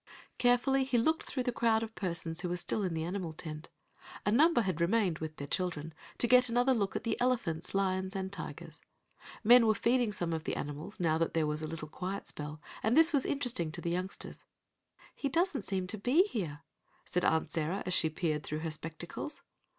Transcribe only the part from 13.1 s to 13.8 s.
was interesting to